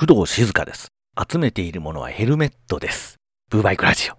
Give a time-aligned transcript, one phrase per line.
[0.00, 0.88] 工藤静香です。
[1.30, 3.18] 集めているものはヘルメットです。
[3.50, 4.14] ブーバイクラジオ。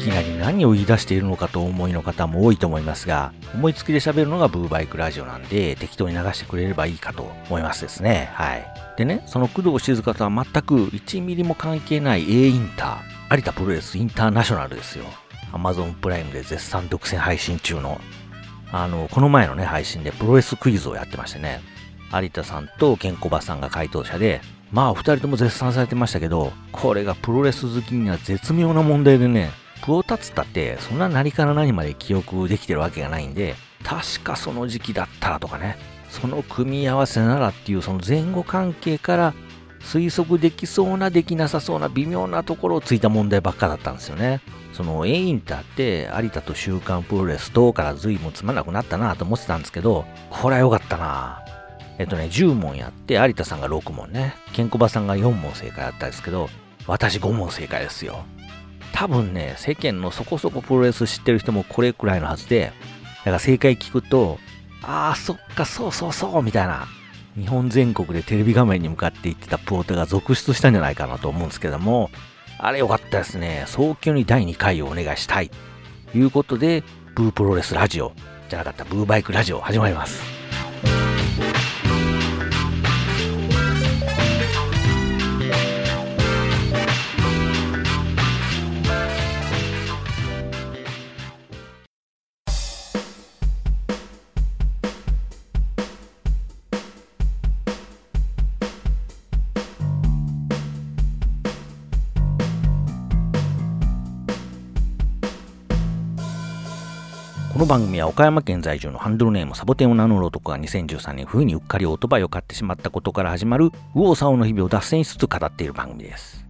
[0.00, 8.28] いきなり何を言い出しているのかと思いの方も多いと思いますが、思いつきで喋るのがブーバイクラジオなんで、適当に流してくれればいいかと思いますですね。
[8.32, 8.66] はい。
[8.96, 15.04] でね、その工藤静香とは全く1ミリも関係ない A インター、有田プロレスインターナショナルですよ。
[15.52, 18.00] Amazon プライムで絶賛独占配信中の、
[18.70, 21.60] あの、この前のね、配信でプロレスクイズをやってましてね、
[22.12, 29.50] 有田さんとケンコバさんが回答者で、まあ、二人とも絶賛されてましたけど、これがプロレス好きには絶妙な問題でね、
[29.82, 35.76] プロタツったって、そんな何から何まで記憶できてるわけがないんで、確かその時期だったらとかね、
[36.10, 39.34] その組み合わせならっていうその前後関係から
[39.86, 44.40] 推測できそうなできなさそうな微妙なところをついた問題ばっかだったんですよね。
[44.72, 51.40] その A インターって有田と週刊プロレスとから随分つまんなくなったなと思ってたんですけど、これは良かったな
[51.98, 56.50] えっとね、10問やって有田さんが6問ね、ケンコバさんが4問正解だったんですけど、
[56.86, 58.24] 私5問正解ですよ。
[58.92, 62.72] 多分ね、世間のそこそこプロレス知ってる人もこれくらいのはずで、
[63.18, 64.38] だから正解聞くと、
[64.82, 66.86] ああ、そっか、そうそうそう、みたいな、
[67.36, 72.10] 日本全国でテレビ画面に向かって行ってたプロテが続出したんじゃないかなと思うんですけども、
[72.58, 73.64] あれ良かったですね。
[73.66, 75.50] 早急に第2回をお願いしたい。
[76.12, 76.82] ということで、
[77.14, 78.12] ブープロレスラジオ、
[78.48, 80.35] じゃなかった、ブーバイクラジオ始まります。
[107.76, 116.46] 番組は岡山県在住のハンドルネームサボテンを名乗る男が2013年冬にうっかりオートバイを買ってしまったことから始まる右往左往の日々を脱線しつつ語っている番組です。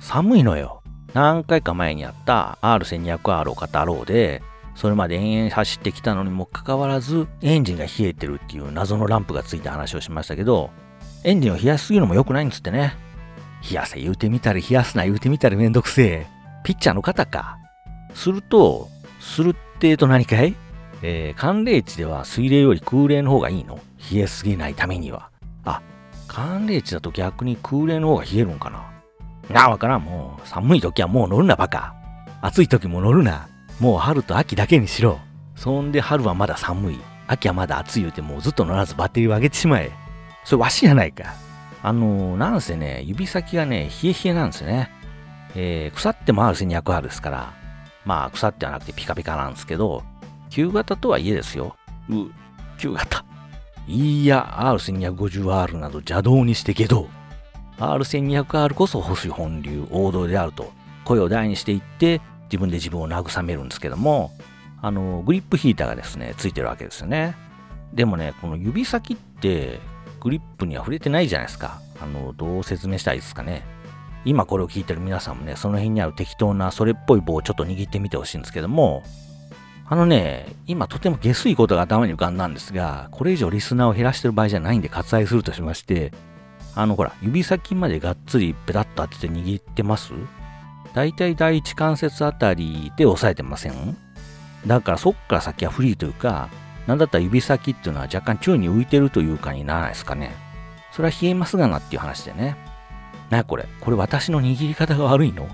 [0.00, 0.82] 寒いのよ。
[1.14, 4.42] 何回か前にやった R1200R を語ろうで、
[4.74, 10.70] それまで延々走ってきたのにもかかわらずエンジンが冷えてるっていう謎のランプがついた話をしましたけど、
[11.22, 12.96] エンジンを冷やしすぎるのも良くないんつってね。
[13.62, 16.26] 冷やせ言うてみたり冷やすな言うてみたりめんどくせえ。
[16.64, 17.59] ピッチャーの方か。
[18.14, 18.88] すると、
[19.20, 20.54] するってえと何かい？
[21.02, 23.80] えー、寒冷地では水冷より空冷の方がいいの？
[24.12, 25.30] 冷えすぎないためには。
[25.64, 25.80] あ、
[26.28, 28.90] 寒冷地だと逆に空冷の方が冷えるんかな？
[29.48, 30.04] なあ、わからん。
[30.04, 31.94] もう、寒い時はもう乗るな、バカ。
[32.40, 33.48] 暑い時も乗るな。
[33.80, 35.18] もう春と秋だけにしろ。
[35.56, 36.98] そんで春はまだ寒い。
[37.26, 39.90] 秋はまだ暑い言うてもうずっと乗らずバッテリーを上げてしまえ。
[40.44, 41.34] それわしやないか。
[41.82, 44.90] あのー、なんせね、指先がね、冷え冷えなんですよね。
[45.56, 47.52] えー、腐っても R1200R ですから、
[48.04, 50.02] まあ、腐ってはなくてピカピカなんですけど、
[50.48, 51.76] 旧型とはいえですよ。
[52.08, 52.30] う、
[52.78, 53.24] 旧型。
[53.86, 57.08] いいや、R1250R など邪道にしてけど、
[57.78, 60.72] R1200R こそ保守本流、王道であると、
[61.04, 64.32] 声を大にしていって、自分で自分を慰めるんですけども、
[64.82, 67.36] あの、グリップヒーターがですね、ついてるわけですよね。
[67.92, 69.80] でもね、この指先って、
[70.20, 71.80] グリップには触れてないじゃないですか。
[72.00, 73.62] あの、どう説明したらいいですかね。
[74.24, 79.02] 今これを聞いてる皆さんもね、その辺にある適当なそれっぽい棒をちょっと握ってみてほしいんですけども、
[79.86, 86.12] あのね、今とても下水ことが頭に浮かんだんですが、これ以上リスナーを減らしてる場合じゃないんで割愛するとしまして、
[86.76, 90.12] あのほら、指先までがっつりペタッと当てて握ってます？
[90.94, 93.96] だいたい第一関節あたりで押さえてません？
[94.66, 96.48] だからそっから先はフリーというか、
[96.86, 100.32] なんだったら指先っていうのは若干宙に浮いてるというかにならないですかね。
[100.92, 102.56] それは冷えますがなっていう話でね。
[103.30, 105.48] なやこれこれ私の握り方が悪いの？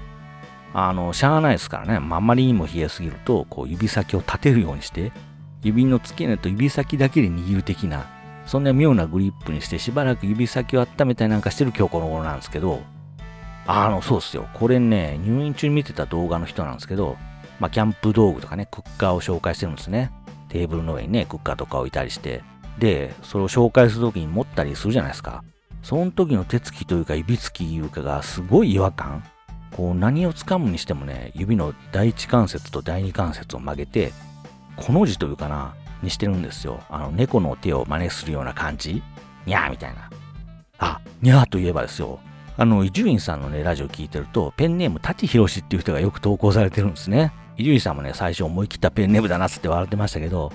[0.75, 2.00] あの、しゃあないですからね。
[2.00, 5.12] まあ、まりにも冷えすぎると、こう指先を立てるようにして、
[5.62, 8.06] 指の付け根と指先だけで握る的な、
[8.44, 12.82] そんな妙なグリップにしてしばらく指先を温めたりなんかしてる今日この頃なんですけど、
[13.66, 14.48] あの、そうっすよ。
[14.54, 17.17] これね、入院中に見てた動画の人なんですけど、
[17.58, 20.12] まあ、キャンプ道具とかね、クッカーを紹介してるんですね。
[20.49, 22.43] テーブルの上にね、クッカーとか置いたりして。
[22.78, 25.43] で、それを紹介するときに持ったりするじゃないですか。
[25.87, 29.23] その時の手つきというか指つきいうかがすごい違和感。
[29.77, 34.12] こう何を掴むにしてもね、指の第一関節と第二関節を曲げて、
[34.75, 36.81] この字というかな、にしてるんですよ。
[36.91, 39.00] あの、猫の手を真似するような感じ
[39.47, 40.11] にゃーみたいな。
[40.79, 42.19] あ、にゃーといえばですよ。
[42.56, 47.33] あの、伊集院さんのね、ラジオ聞いてると、ペンネーム、舘ひろしっていう人がよく投稿されてるんですね。
[47.56, 50.50] 伊集院さんもね、最初思い切ったペンネームだなっつって笑ってましたけど、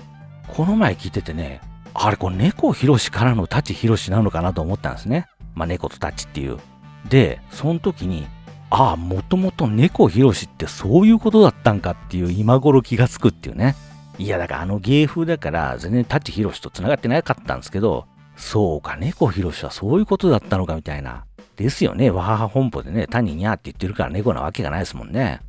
[0.48, 1.62] この前聞いててね、
[1.94, 5.26] あれ、これ猫ひろしからの舘ひろしなのかなと思ったんですね。
[5.54, 6.58] まあ、猫とタッチっていう。
[7.08, 8.26] で、その時に、
[8.70, 13.76] ああ、もともと猫ひろしってそういうことだったんかっていう今頃気がつくっていうね。
[14.18, 18.06] いや、だからあの芸風だから全然舘ひろしと繋がってなかったんですけど、
[18.36, 21.24] そうか、猫ひろしはそういうことだったのかみたいな。
[21.56, 22.10] ですよね。
[22.10, 25.40] わはは本舗でね、単にニャーって言ってるから猫なわけがないですもんね。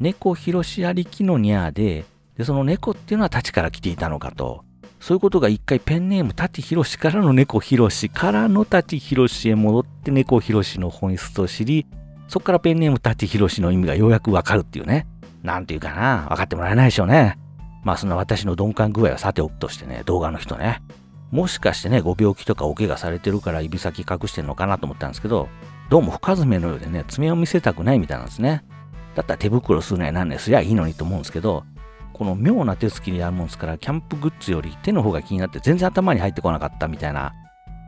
[0.00, 2.04] 猫ひろしありきのニャーで、
[2.36, 4.64] で、その猫っていうのは舘から来ていたのかと。
[5.02, 11.86] そういうことが一回ペンネーム舘ひろしからの猫ひろしからの舘ひろしへ戻って猫ひろしの本質と知り、
[12.28, 15.08] そこからペンネーム舘ひろしの意味がようやくわかるっていうね。
[15.42, 17.36] なんていうかな、分かってもらえないでしょうね。
[17.82, 20.80] まあそんな私の鈍感具合はさておくとしてね、動画の人ね。
[21.32, 25.48] もしかしてね、ご病気とかお怪我されてるから指先隠してんのかなと思ったんですけど、
[25.90, 28.62] どうも深爪のようでね、爪を見せたくないみたいなんですね。
[29.16, 31.64] だったら手袋するなやなんねすりゃいいのにと思うんですけど、
[32.22, 37.32] この妙な手つきでやるもんですから、キャンプグッズより手の方が気になって全然頭に入ってこなかったみたいな、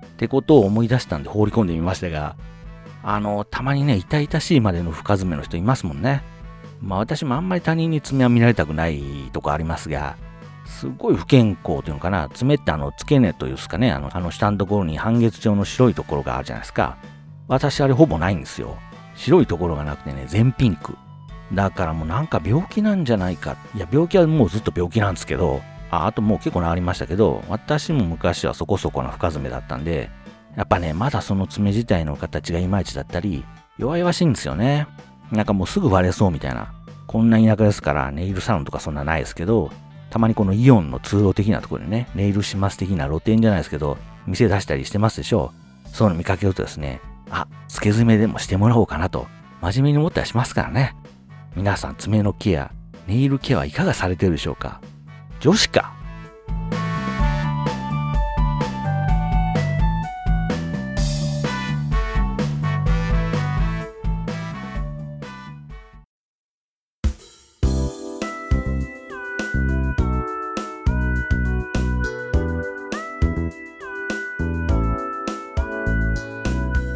[0.06, 2.34] ってことを思い出したんで放り込んでみましたが、
[3.04, 6.24] あの、たまにね、痛々しいまでの深爪の人いますもんね。
[6.80, 9.00] まあ私もあんまり他人に爪は見られたくない
[9.32, 10.16] とこありますが、
[10.66, 16.96] すごい不健康というのかな、爪ってあの付け根というすかね、あのあの下のところに半月状の白いところがあるじゃないですか。
[17.46, 18.78] 私あれほぼないんですよ。
[19.14, 20.96] 白いところがなくてね、全ピンク。
[21.54, 23.56] だからもうなんか病気なんじゃないか。
[23.74, 30.10] いや、病気はもうずっと病気なんですけど、ああともう結構治りましたけど、私も昔はそこそこな深爪だったんで、
[30.56, 33.44] やっぱね、まだその爪自体の形がいまいちだったり、
[33.78, 34.86] 弱々しいんですよね。
[35.32, 36.72] なんかもうすぐ割れそうみたいな。
[37.06, 39.70] こんな田舎ですからネイルサロンとかそんなないですけど、
[40.10, 45.52] たまにこのイオンの通路的なところでね、ネイルします的な露店じゃないですけど、店出したりしてますでしょ
[45.86, 45.88] う。
[45.88, 47.00] そういうの見かけるとですね、
[47.30, 49.26] あ、付け爪でもしてもらおうかなと、
[49.60, 50.94] 真面目に思ったりしますからね。
[51.56, 52.72] 皆さん爪のケア、
[53.06, 54.80] ネイルケアはいかがされてるでしょうか？
[55.38, 55.94] 女子か？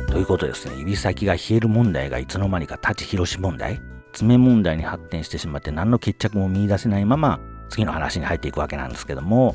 [0.08, 3.80] ということですね、指先が冷える問題がいつの間にか舘ひろし問題、
[4.12, 9.54] 爪問題に発展してしまって何の決着も見出せないまま次の話に入っていくわけなんですけども、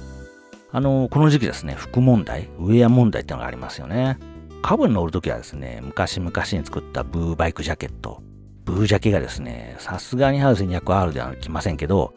[0.72, 4.18] あの、この時期ですね、服問題、ウェア問題ってのがありますよね。
[4.62, 8.24] 株に乗るときはですね、昔々に作ったブーバイクジャケット、
[8.66, 12.14] ブージャケがですね、さすがにハウス 200R では来ませんけど、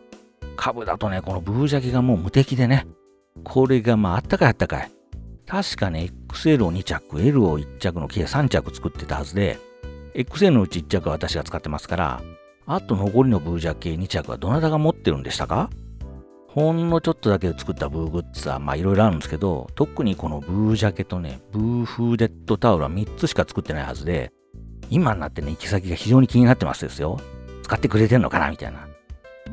[0.57, 2.87] 株だとね、このブージャケがもう無敵でね、
[3.45, 4.91] これがまああったかいあったかい。
[5.47, 9.59] 確かね、XL を2着、L を1着の計3着作ってたはずで、
[10.17, 12.23] XL のうち1着は私が使ってますから、
[12.67, 15.71] あと残りのブージャケ2着はどなたが持ってるんでしたか？
[16.49, 24.33] ほんのちょっとだけで作ったブーグッズはまあいろいろあるんですけど、特にこのブージャケとね、ブーフーデッドタオルは3つしか作ってないはずで、
[24.89, 27.21] 今になってね、行き先が非常に気になってますですよ。
[27.63, 28.89] 使ってくれてんのかなみたいな。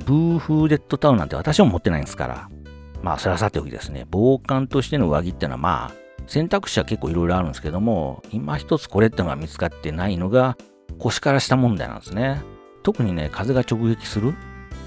[0.06, 2.50] ブーフーデッドタオルなんて私も持ってないんですから。
[3.02, 10.58] まあ、それはさておきですね、防寒としての上着ってのはまあ、選択肢は結構いろいろあるんですけども、今一つこれってのが見つかってないのが、
[11.00, 12.42] 腰から下問題なんですね。
[12.84, 14.34] 特にね、風が直撃する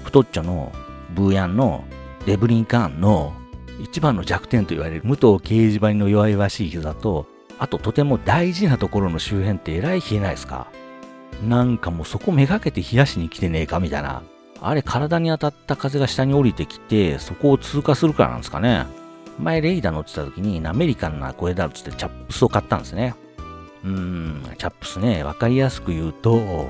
[0.03, 0.71] 太っちょの
[1.15, 1.83] ブーヤンの
[2.25, 3.33] デブリンカーンの
[3.81, 7.27] 一番の弱点と言われる武藤掲示板の弱々しい膝と、
[7.59, 10.67] あととても大事なところの周辺ってえらい冷えないですか
[11.43, 14.23] なんかもうそこめがけて冷やしに来てねえかみたいな。
[14.59, 18.85] あれ体に当たった風が下に降りてきて、そこを通過するからなんですかね。
[19.39, 23.15] 前レイダー乗ってた時にアメリカンな声だっつってチャップスを買ったんですね。
[23.83, 26.69] うーん、チャップスね、わかりやすく言うと、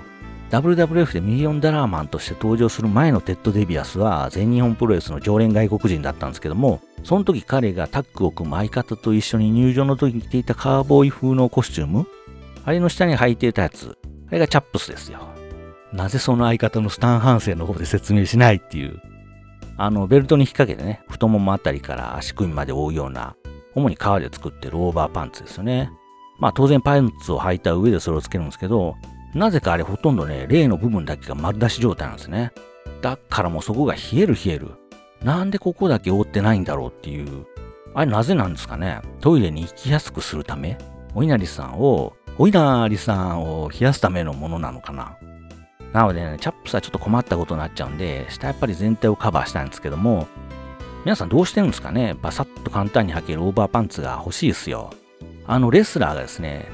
[0.50, 12.08] WWF でミリオンダラーマンとして登場する前のテッド・デビアスは全日本プロレスの常連外国人だったんですけども、その時彼がタッグを組む相方と一緒に入場の時に着ていたカーボーイ風のコスチューム
[12.64, 13.98] あれの下に履いていたやつ。
[14.30, 15.20] あれがチャップスですよ。
[15.94, 19.02] なぜその相方のスタン・ハンセンの方で説明しないっていう。
[19.78, 23.36] あの、ベルトに引っ掛けてね、太ももあたりから足首まで覆うような、
[23.76, 25.92] 主に革で作ってるオーバーパンツですよね。
[26.40, 28.96] まあ当然パンツを履いた上でそれをつけるんですけど、
[29.34, 32.52] なぜかあれほとんどね、例の部分だけが丸出し状態なんですね。
[33.02, 34.72] だからもうそこが冷える冷える。
[35.22, 37.46] なんでここだけ覆ってないんだろうっていう。
[37.94, 40.78] あれなぜなんですかねトイレに行きやすくするため？
[41.16, 45.18] お稲荷さんを、お稲荷さんを冷やすためのものなのかな
[45.94, 50.27] なのでね、チャップスはちょっと困ったことになっちゃうんで、下やっぱり全体をカバーしたんですけども、
[51.06, 52.15] 皆さんどうしてるんですかね？
[52.22, 54.91] バサッと簡単に履けるオーバーパンツが欲しいですよ。
[55.46, 56.70] あのレスラーがですね、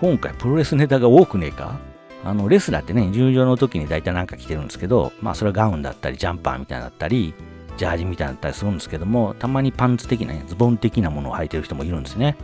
[0.00, 1.78] 今回プロレスネタが多くねえか？
[2.24, 7.34] あの、レスラーってね、入場の時に大体なんか着てるんですけど、まあそれはガウンだったり、ジャンパーみたいなだったり、
[7.76, 12.36] ジャージみたいなだったりするんですけども、たまにパンツ的な、ね、ズボン的なものを履いてる人もいるんですね。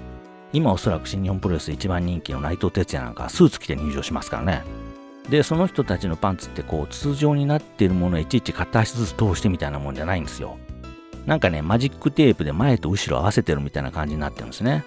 [0.52, 4.64] 今おそらく新日本プロレス一番人気の内藤哲也なんかスーツ着て入場しますからね。
[5.30, 10.58] で、その人たちのパンツってこう筒状になっているものをいちいち片足ずつ通してみたいなもんじゃないんですよ。
[11.25, 14.84] なんかね、マジックテープで前と後ろ合わせてるみたいな感じになってるんですね。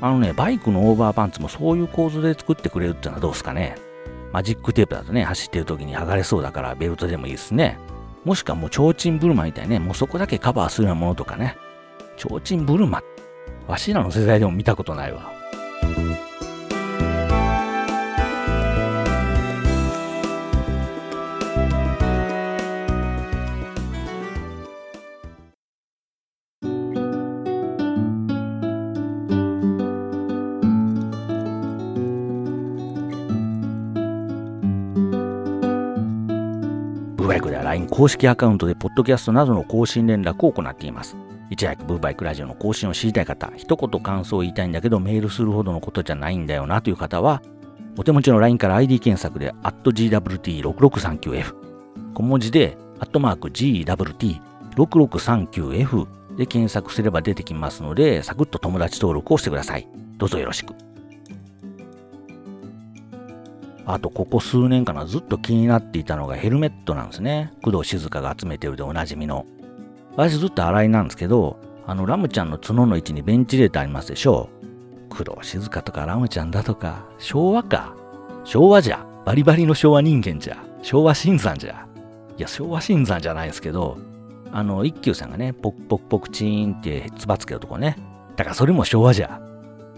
[0.00, 3.76] あのね、バイクのオーバーパンツもそういう構図で作ってくれるっていうのはどうですかね。
[4.32, 7.78] マジックテープだとね、走ってる時に剥がれそうだからベルトでもいいですね。
[8.24, 11.56] もしくはもう提灯ブルマみたいね、もうそこだけカバーするようなものとかね。
[12.16, 13.02] 提灯ブルマ。
[13.68, 15.39] わしらの世代でも見たことないわ。
[38.00, 41.18] 公式アカウントでポッドキャストなどの更新連絡を行っています。
[41.50, 47.42] いち早くブーバイクラジオの更新を知りたい方、一言感想を言いたいんだけどメールするほどのことじゃないんだよなという方は、
[47.98, 51.54] お手持ちの LINE から ID 検索で @gwt6639f
[52.14, 56.06] 小文字で、アットマーク GWT6639F
[56.38, 59.86] で検索すれば出てきますので、サクッと友達登録をしてください。
[60.16, 60.72] どうぞよろしく。
[63.92, 67.52] あと、ここ数年かな、ずっと気になっていたのがヘルメットなんですね。
[67.60, 69.46] 工藤静香が集めてるでおなじみの。
[70.16, 74.48] 私ずっと洗いなんですけど、あの、ラムちゃんの角の位置にベンチレーターありますでしょ
[75.08, 77.96] う工藤静香とかラムちゃんだとか、昭和か。
[78.44, 79.04] 昭和じゃ。
[79.24, 80.56] バリバリの昭和人間じゃ。
[80.82, 81.84] 昭和新山じゃ。
[82.38, 83.98] いや、昭和新山じゃないですけど、
[84.52, 87.96] あの、一休さんがね、ポクポクポクチーンってつばつけるとこね。
[88.36, 89.40] だからそれも昭和じゃ。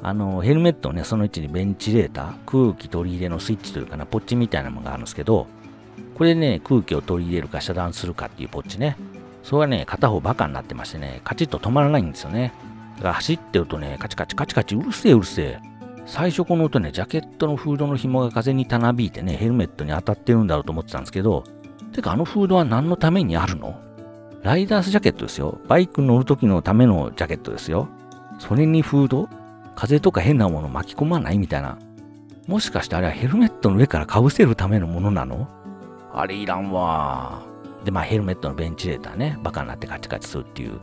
[0.03, 5.47] あの、ヘルメットをね、その位置にベンチレーター、空気取り入れのスイッチというかな、ポッチみたいなのがあるんですけど、
[6.17, 8.97] これね、空気を取り入れるか遮断するかっていうポッチね。
[9.43, 12.53] それがね、片方バカになってましてね、カチッと止まらないんですよね。
[12.97, 15.61] だから走ってるとね、カチカチカチカチうるせえうるせえ。
[16.05, 21.45] 最初この音ね、ジャケットのフードの紐が風にたなびいてね、ヘルメットに当たってるんだろうと思ってたんですけど、
[21.93, 23.81] てかあのフードは何のためにあるの？
[24.43, 25.61] ライダースジャケットですよ。
[25.69, 27.89] バイク乗る時のためのジャケットですよ。
[28.41, 29.29] それにフード？
[29.75, 31.79] 風とか変なもの巻き込まないみたいな。
[32.47, 35.49] もしかしてあれはヘルメットの上から被せるためのものなの？
[36.13, 37.43] あれいらんわ。
[37.85, 40.81] で、まあヘルメットのベンチレーターね、バカになってカチカチするっていう。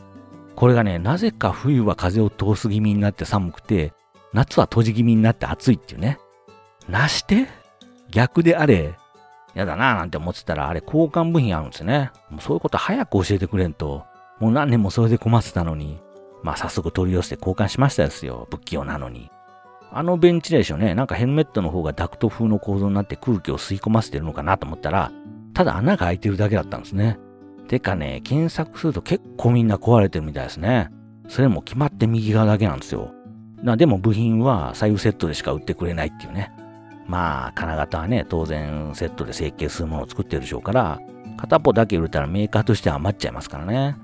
[0.56, 3.94] これがね、なぜか冬は風を通す気味になって寒くて、
[4.34, 6.20] 夏は閉じ気味になって暑いっていうね。
[6.88, 7.48] なして？
[8.12, 8.96] 逆であれ、
[9.54, 12.12] やだなぁなんて思ってたら、あれ交換部品あるんですよね。
[12.30, 14.06] もうそういうこと早く教えてくれんと。
[14.40, 16.00] もう何年もそれで困ってたのに。
[16.44, 18.48] まあ早速取り寄せて交換しましたですよ。
[18.52, 19.30] 不器用なのに。
[19.92, 25.12] あのベンチレーションね、なんかヘルメットの方がダクト風の構造になって空気を吸い込ませてるのかなと思ったら、
[25.54, 27.20] ただ穴が開いてるだけだったんですね。
[27.68, 30.90] てかね、検索すると結構みんな壊れてるみたいですね。
[31.28, 33.12] それも決まって右側だけなんですよ。
[33.64, 36.52] なでも部品は左右セットでしか売ってくれないっていうね。
[37.08, 41.00] まあ、金型はね、当然セットで成形するものを作ってるでしょうから、
[41.38, 43.96] 片っぽだけ売れたらメーカーとしては余っちゃいますからね。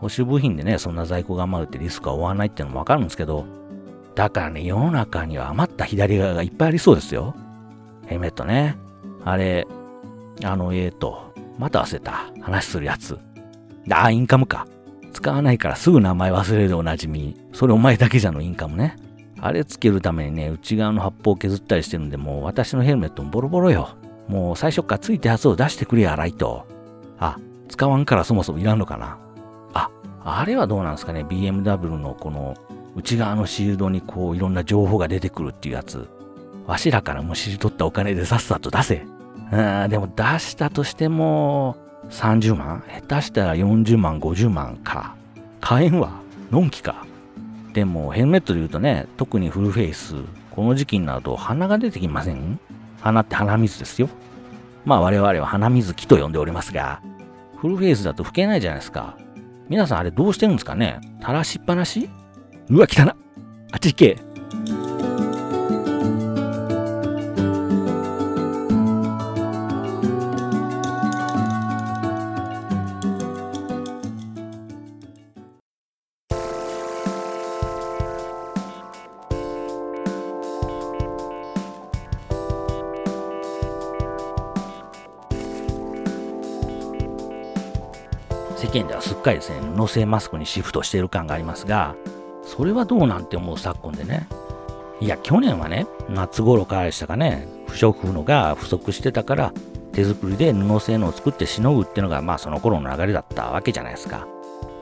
[0.00, 3.46] 保守部品でね、そんな在庫が余るってリスクは負わないっていうのもわかるんですけど、
[4.14, 7.34] だからね、世の中には余った左側がいっぱいありそうですよ。
[8.06, 8.76] ヘルメットね。
[9.24, 9.66] あれ、
[10.44, 12.26] あの、えーと、また忘れた。
[12.40, 13.18] 話するやつ。
[13.90, 14.66] あ、インカムか。
[15.12, 17.36] 使わないからすぐ名前忘れるでおなじみ。
[17.52, 18.96] それお前だけじゃのインカムね。
[19.40, 23.90] あれつけるためにね、内側の発泡を削ったりしてるんで、もう私のヘルメットもボロボロよ。
[24.28, 26.66] もう最初からついたやつを出してくれや、ライト。
[27.18, 29.18] あ、使わんからそもそもいらんのかな。
[30.24, 32.56] あ、れはどうなんですかね？BMW のこの
[32.96, 36.08] 内側のシールドにこういろんな情報が出てくるっていうやつ。
[36.66, 39.06] わしらからむしり取ったお金でさっさと出せ。
[39.52, 41.76] うん、でも出したとしても、
[42.10, 45.14] 30万下手したら40万、50万か。
[45.60, 46.12] 買えんわ。
[46.50, 47.04] のんきか。
[47.74, 50.14] でもヘルメットで言うとね、特にフルフェイス、
[50.50, 52.58] この時期になると鼻が出てきません？
[53.00, 54.08] 鼻って鼻水ですよ。
[54.84, 57.02] まあ我々は鼻水機と呼んでおりますが、
[57.58, 59.16] フルフェイスだと吹けないじゃないですか。
[59.68, 61.00] 皆さんあれどうしてるんですかね。
[61.20, 62.08] 垂らしっぱなし？
[62.68, 63.16] うわ、汚な
[63.72, 64.18] あっち行け。
[89.24, 91.96] 間ですね、布製マスクにシフトしている感がありますが、
[92.42, 94.28] それはどうなんて思う昨今でね。
[95.00, 99.52] いや、去年はね、夏頃からでしたかね、不織布のが不足してたから、
[99.92, 104.26] 手作りで布製のを作ってしのぐっていうのが、まあその頃の流れだったわけじゃないですか。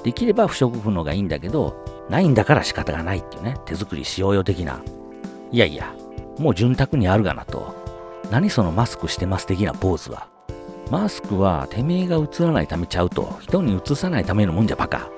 [0.04, 1.76] できれば不織布のがいいんだけど、
[2.10, 4.82] ないんだから仕方がないっていうね、手作りしようよ的な。
[5.50, 5.94] いやいや、
[6.38, 7.74] もう潤沢にあるがなと。
[8.30, 10.31] 何そのマスクしてます的なポーズは。
[10.92, 15.08] マスクはてめえが映らないためちゃうと、人に映さないためのもんじゃバカ。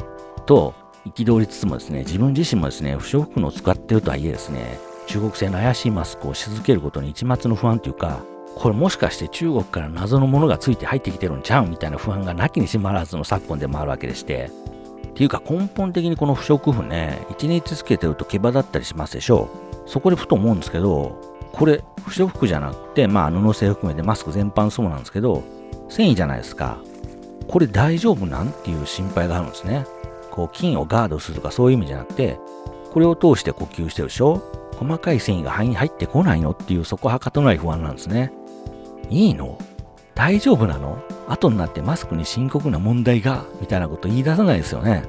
[0.46, 0.72] と、
[1.04, 4.78] 憤りつつもですね、自分自身もですね、不織布の使ってるとはいえですね、
[5.08, 8.20] 中国製の怪しいマスクをし続けることに一抹の不安というか、
[8.54, 14.52] これもしかして中国から謎のものがついて入ってきてるんちゃうみたいな不安がなきにしもあらずの昨今でもあるわけでして、
[15.08, 19.48] っていうか根本的にこの不織布ね、1日つけてると毛羽だったりしますでしょ
[19.84, 19.90] う。
[19.90, 21.18] そこでふと思うんですけど、
[21.52, 25.42] これ不織布じゃなくて、まあ布製含めてマスク全般そうなんですけど、
[25.88, 26.78] 繊維じゃないですか。
[27.48, 28.48] これ大丈夫なん？
[28.48, 29.86] っていう心配があるんですね。
[30.30, 32.38] こう菌をガードするとかそういう意味じゃなくて、
[32.92, 34.42] これを通して呼吸してるでしょ？
[34.76, 36.50] 細かい繊維が肺に入ってこないの？
[36.50, 38.32] っていうそこはかとない不安なんですね。
[39.10, 39.58] いいの？
[40.14, 41.02] 大丈夫なの？
[41.28, 43.44] 後になってマスクに深刻な問題が？
[43.60, 45.04] みたいなこと言い出さないですよね。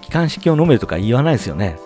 [0.00, 1.76] 気管支を飲めとか言わないですよね。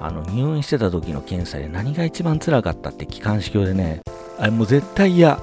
[0.00, 4.00] あの入院してた時の検査で何が一番辛かったって気管支鏡でね、
[4.38, 5.38] あれもう絶対嫌。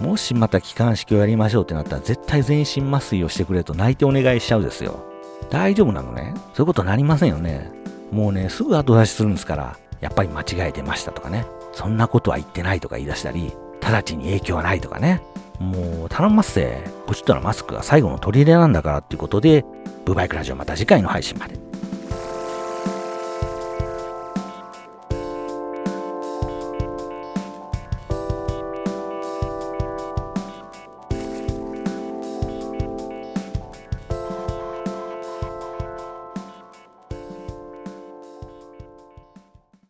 [0.00, 5.04] もしまた気管支鏡やりましょうってなったら絶対全身麻酔をしてくれと泣いてお願いしちゃうですよ。
[5.50, 7.70] 大丈夫なのねそういうことなりませんよね。
[8.12, 11.46] もうね、すぐ後出しするんですから、やっぱり間違えてましたとかね。
[11.72, 15.22] そんなことは言ってないとか言い出したり、直ちに影響はないとかね。
[15.58, 16.84] もう頼ますぜ。
[17.06, 19.64] ポチッとのマスクが最後の取り入れなんだからっていうことで、
[20.04, 21.65] ブバイクラジオまた次回の配信まで。